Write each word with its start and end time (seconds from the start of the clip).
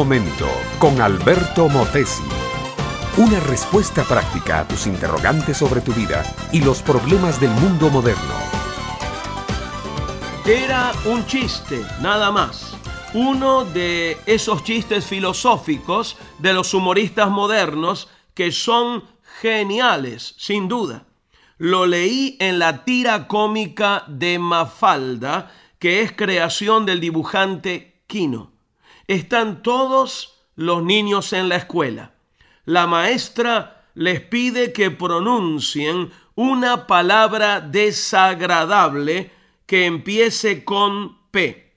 momento 0.00 0.48
con 0.78 0.98
Alberto 1.02 1.68
Motesi. 1.68 2.22
Una 3.18 3.38
respuesta 3.38 4.02
práctica 4.02 4.60
a 4.60 4.66
tus 4.66 4.86
interrogantes 4.86 5.58
sobre 5.58 5.82
tu 5.82 5.92
vida 5.92 6.22
y 6.52 6.62
los 6.62 6.80
problemas 6.80 7.38
del 7.38 7.50
mundo 7.50 7.90
moderno. 7.90 8.32
Era 10.46 10.92
un 11.04 11.26
chiste, 11.26 11.84
nada 12.00 12.30
más. 12.30 12.74
Uno 13.12 13.66
de 13.66 14.16
esos 14.24 14.64
chistes 14.64 15.04
filosóficos 15.04 16.16
de 16.38 16.54
los 16.54 16.72
humoristas 16.72 17.28
modernos 17.28 18.08
que 18.32 18.52
son 18.52 19.04
geniales, 19.42 20.34
sin 20.38 20.66
duda. 20.66 21.04
Lo 21.58 21.84
leí 21.84 22.38
en 22.40 22.58
la 22.58 22.86
tira 22.86 23.28
cómica 23.28 24.04
de 24.08 24.38
Mafalda, 24.38 25.52
que 25.78 26.00
es 26.00 26.12
creación 26.12 26.86
del 26.86 27.00
dibujante 27.00 28.00
Quino. 28.06 28.59
Están 29.10 29.64
todos 29.64 30.38
los 30.54 30.84
niños 30.84 31.32
en 31.32 31.48
la 31.48 31.56
escuela. 31.56 32.12
La 32.64 32.86
maestra 32.86 33.88
les 33.94 34.20
pide 34.20 34.72
que 34.72 34.92
pronuncien 34.92 36.12
una 36.36 36.86
palabra 36.86 37.60
desagradable 37.60 39.32
que 39.66 39.86
empiece 39.86 40.64
con 40.64 41.28
P. 41.32 41.74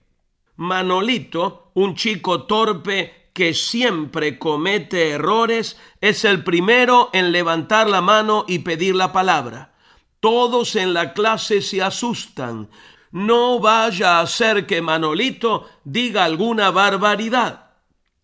Manolito, 0.58 1.72
un 1.74 1.96
chico 1.96 2.44
torpe 2.44 3.32
que 3.34 3.56
siempre 3.56 4.38
comete 4.38 5.10
errores, 5.10 5.80
es 6.02 6.26
el 6.26 6.44
primero 6.44 7.10
en 7.14 7.32
levantar 7.32 7.90
la 7.90 8.02
mano 8.02 8.46
y 8.48 8.60
pedir 8.60 8.94
la 8.94 9.12
palabra. 9.12 9.74
Todos 10.20 10.76
en 10.76 10.94
la 10.94 11.14
clase 11.14 11.64
se 11.64 11.82
asustan 11.82 12.70
no 13.14 13.60
vaya 13.60 14.20
a 14.20 14.28
ser 14.28 14.66
que 14.66 14.82
Manolito 14.82 15.70
diga 15.84 16.24
alguna 16.24 16.72
barbaridad. 16.72 17.74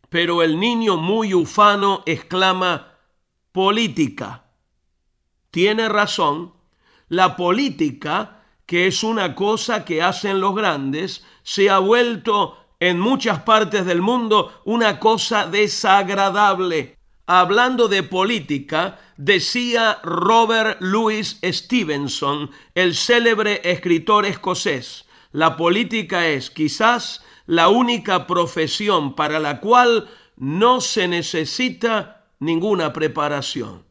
Pero 0.09 0.41
el 0.41 0.59
niño 0.59 0.97
muy 0.97 1.35
ufano 1.35 2.01
exclama, 2.07 2.95
política. 3.51 4.45
Tiene 5.51 5.89
razón, 5.89 6.53
la 7.07 7.35
política, 7.35 8.41
que 8.65 8.87
es 8.87 9.03
una 9.03 9.35
cosa 9.35 9.85
que 9.85 10.01
hacen 10.01 10.41
los 10.41 10.55
grandes, 10.55 11.23
se 11.43 11.69
ha 11.69 11.77
vuelto 11.77 12.57
en 12.79 12.99
muchas 12.99 13.43
partes 13.43 13.85
del 13.85 14.01
mundo 14.01 14.61
una 14.65 14.99
cosa 14.99 15.45
desagradable. 15.45 16.98
Hablando 17.31 17.87
de 17.87 18.01
política, 18.01 18.97
decía 19.15 19.99
Robert 20.01 20.81
Louis 20.81 21.39
Stevenson, 21.43 22.49
el 22.73 22.95
célebre 22.95 23.61
escritor 23.63 24.25
escocés, 24.25 25.05
la 25.31 25.55
política 25.55 26.27
es 26.27 26.49
quizás 26.49 27.23
la 27.45 27.69
única 27.69 28.25
profesión 28.25 29.13
para 29.13 29.39
la 29.39 29.59
cual 29.59 30.09
no 30.37 30.81
se 30.81 31.07
necesita 31.07 32.25
ninguna 32.39 32.93
preparación. 32.93 33.83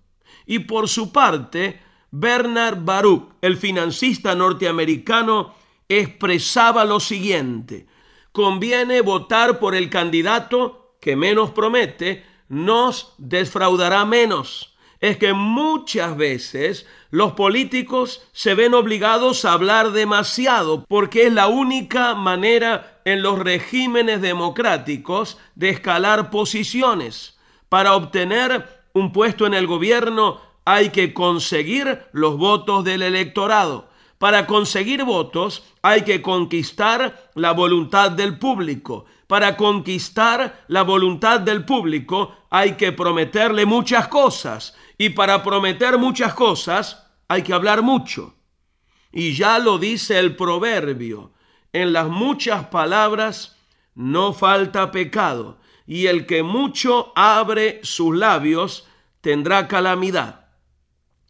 Y 0.45 0.59
por 0.59 0.89
su 0.89 1.13
parte, 1.13 1.81
Bernard 2.11 2.85
Baruch, 2.85 3.35
el 3.41 3.57
financista 3.57 4.35
norteamericano, 4.35 5.55
expresaba 5.89 6.85
lo 6.85 6.99
siguiente, 6.99 7.87
conviene 8.33 9.01
votar 9.01 9.61
por 9.61 9.77
el 9.77 9.91
candidato 9.91 10.97
que 11.01 11.15
menos 11.15 11.53
promete, 11.53 12.38
nos 12.49 13.15
defraudará 13.19 14.05
menos. 14.05 14.75
Es 15.01 15.17
que 15.17 15.33
muchas 15.33 16.17
veces 16.17 16.87
los 17.11 17.33
políticos 17.33 18.27
se 18.33 18.55
ven 18.55 18.75
obligados 18.75 19.45
a 19.45 19.53
hablar 19.53 19.93
demasiado 19.93 20.85
porque 20.89 21.27
es 21.27 21.33
la 21.33 21.47
única 21.47 22.15
manera 22.15 23.01
en 23.05 23.23
los 23.23 23.39
regímenes 23.39 24.21
democráticos 24.21 25.39
de 25.55 25.71
escalar 25.71 26.31
posiciones. 26.31 27.39
Para 27.69 27.95
obtener 27.95 28.83
un 28.93 29.13
puesto 29.13 29.47
en 29.47 29.55
el 29.55 29.67
gobierno 29.67 30.41
hay 30.65 30.91
que 30.91 31.15
conseguir 31.15 32.03
los 32.13 32.37
votos 32.37 32.85
del 32.85 33.03
electorado. 33.03 33.89
Para 34.19 34.47
conseguir 34.47 35.05
votos 35.05 35.63
hay 35.81 36.03
que 36.03 36.21
conquistar 36.21 37.31
la 37.35 37.53
voluntad 37.53 38.11
del 38.11 38.39
público. 38.39 39.07
Para 39.29 39.57
conquistar 39.57 40.65
la 40.69 40.83
voluntad 40.83 41.41
del 41.41 41.65
público 41.65 42.35
hay 42.51 42.73
que 42.73 42.91
prometerle 42.93 43.65
muchas 43.65 44.09
cosas. 44.09 44.75
Y 44.99 45.11
para 45.11 45.43
prometer 45.45 45.99
muchas 45.99 46.35
cosas 46.35 47.07
hay 47.29 47.43
que 47.43 47.53
hablar 47.53 47.83
mucho. 47.83 48.35
Y 49.13 49.35
ya 49.35 49.61
lo 49.61 49.79
dice 49.79 50.19
el 50.19 50.35
proverbio. 50.35 51.33
En 51.73 51.93
las 51.93 52.09
muchas 52.09 52.67
palabras 52.67 53.57
no 53.95 54.33
falta 54.33 54.91
pecado. 54.91 55.61
Y 55.87 56.07
el 56.07 56.27
que 56.27 56.43
mucho 56.43 57.13
abre 57.15 57.81
sus 57.85 58.17
labios 58.17 58.89
tendrá 59.21 59.69
calamidad. 59.69 60.49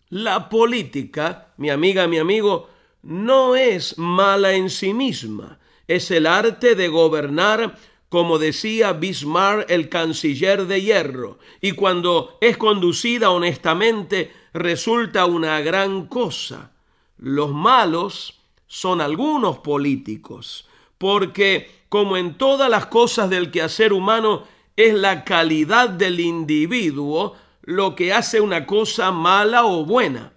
La 0.09 0.49
política, 0.49 1.53
mi 1.59 1.69
amiga, 1.69 2.07
mi 2.07 2.19
amigo, 2.19 2.71
no 3.09 3.57
es 3.57 3.97
mala 3.97 4.53
en 4.53 4.69
sí 4.69 4.93
misma. 4.93 5.59
Es 5.87 6.11
el 6.11 6.27
arte 6.27 6.75
de 6.75 6.89
gobernar 6.89 7.79
como 8.11 8.39
decía 8.39 8.93
Bismarck, 8.93 9.71
el 9.71 9.89
canciller 9.89 10.67
de 10.67 10.81
hierro, 10.81 11.39
y 11.61 11.73
cuando 11.73 12.39
es 12.41 12.57
conducida 12.57 13.31
honestamente 13.31 14.33
resulta 14.55 15.27
una 15.27 15.61
gran 15.61 16.07
cosa. 16.07 16.73
Los 17.19 17.53
malos 17.53 18.41
son 18.67 19.01
algunos 19.01 19.59
políticos, 19.59 20.67
porque 20.97 21.71
como 21.89 22.17
en 22.17 22.39
todas 22.39 22.71
las 22.71 22.87
cosas 22.87 23.29
del 23.29 23.51
quehacer 23.51 23.93
humano 23.93 24.45
es 24.77 24.95
la 24.95 25.25
calidad 25.25 25.91
del 25.91 26.21
individuo 26.21 27.37
lo 27.63 27.95
que 27.95 28.15
hace 28.15 28.41
una 28.41 28.65
cosa 28.65 29.11
mala 29.11 29.67
o 29.67 29.85
buena. 29.85 30.33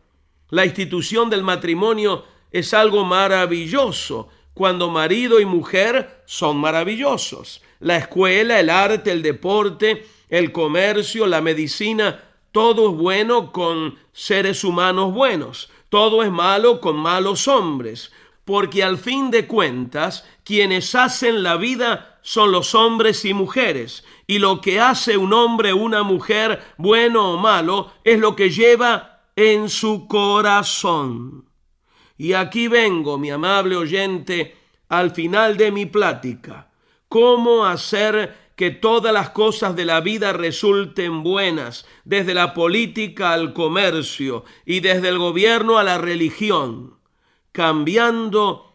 La 0.50 0.66
institución 0.66 1.30
del 1.30 1.44
matrimonio 1.44 2.26
es 2.52 2.74
algo 2.74 3.06
maravilloso, 3.06 4.30
cuando 4.54 4.90
marido 4.90 5.40
y 5.40 5.46
mujer 5.46 6.24
son 6.26 6.58
maravillosos. 6.58 7.62
La 7.80 7.98
escuela, 7.98 8.60
el 8.60 8.70
arte, 8.70 9.12
el 9.12 9.22
deporte, 9.22 10.06
el 10.30 10.52
comercio, 10.52 11.26
la 11.26 11.42
medicina, 11.42 12.20
todo 12.52 12.90
es 12.90 12.98
bueno 12.98 13.52
con 13.54 13.98
seres 14.12 14.64
humanos 14.64 15.14
buenos. 15.14 15.70
Todo 15.90 16.22
es 16.24 16.32
malo 16.32 16.82
con 16.82 16.98
malos 16.98 17.48
hombres. 17.48 18.12
Porque 18.44 18.84
al 18.84 18.98
fin 18.98 19.32
de 19.32 19.48
cuentas, 19.48 20.26
quienes 20.44 20.94
hacen 20.96 21.44
la 21.44 21.56
vida 21.56 22.20
son 22.22 22.52
los 22.52 22.76
hombres 22.76 23.24
y 23.24 23.34
mujeres. 23.34 24.04
Y 24.28 24.40
lo 24.40 24.60
que 24.60 24.82
hace 24.82 25.16
un 25.16 25.32
hombre 25.32 25.72
o 25.72 25.78
una 25.78 26.04
mujer, 26.04 26.62
bueno 26.78 27.34
o 27.34 27.38
malo, 27.38 27.92
es 28.04 28.20
lo 28.20 28.36
que 28.36 28.50
lleva 28.50 29.22
en 29.36 29.70
su 29.70 30.08
corazón. 30.08 31.46
Y 32.22 32.34
aquí 32.34 32.68
vengo, 32.68 33.18
mi 33.18 33.32
amable 33.32 33.76
oyente, 33.76 34.56
al 34.90 35.10
final 35.10 35.58
de 35.58 35.72
mi 35.72 35.88
plática. 35.88 36.70
¿Cómo 37.08 37.66
hacer 37.66 38.52
que 38.56 38.70
todas 38.70 39.12
las 39.12 39.32
cosas 39.32 39.76
de 39.76 39.86
la 39.86 40.02
vida 40.02 40.32
resulten 40.32 41.24
buenas, 41.24 41.84
desde 42.06 42.36
la 42.36 42.54
política 42.54 43.34
al 43.34 43.54
comercio 43.54 44.46
y 44.68 44.82
desde 44.82 45.10
el 45.10 45.18
gobierno 45.18 45.80
a 45.80 45.84
la 45.84 45.98
religión, 45.98 46.94
cambiando 47.52 48.72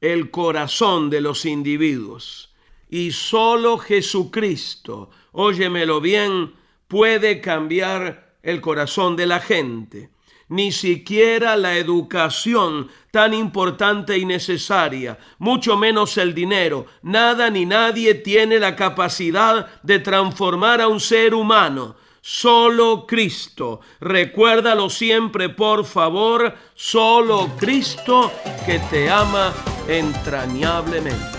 el 0.00 0.30
corazón 0.30 1.10
de 1.10 1.20
los 1.20 1.46
individuos? 1.46 2.54
Y 2.88 3.10
solo 3.10 3.76
Jesucristo, 3.78 5.10
óyemelo 5.32 6.00
bien, 6.00 6.54
puede 6.86 7.40
cambiar 7.40 8.36
el 8.44 8.60
corazón 8.60 9.16
de 9.16 9.26
la 9.26 9.40
gente 9.40 10.13
ni 10.48 10.72
siquiera 10.72 11.56
la 11.56 11.76
educación 11.76 12.88
tan 13.10 13.32
importante 13.34 14.18
y 14.18 14.24
necesaria, 14.24 15.18
mucho 15.38 15.76
menos 15.76 16.18
el 16.18 16.34
dinero. 16.34 16.86
Nada 17.02 17.50
ni 17.50 17.64
nadie 17.64 18.14
tiene 18.14 18.58
la 18.58 18.76
capacidad 18.76 19.66
de 19.82 20.00
transformar 20.00 20.80
a 20.80 20.88
un 20.88 21.00
ser 21.00 21.34
humano. 21.34 21.96
Solo 22.20 23.06
Cristo. 23.06 23.80
Recuérdalo 24.00 24.88
siempre, 24.88 25.50
por 25.50 25.84
favor. 25.84 26.54
Solo 26.74 27.50
Cristo 27.58 28.32
que 28.64 28.78
te 28.90 29.10
ama 29.10 29.52
entrañablemente. 29.86 31.38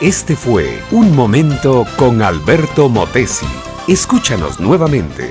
Este 0.00 0.34
fue 0.34 0.82
Un 0.92 1.14
Momento 1.14 1.84
con 1.98 2.22
Alberto 2.22 2.88
Motesi. 2.88 3.46
Escúchanos 3.86 4.58
nuevamente 4.58 5.30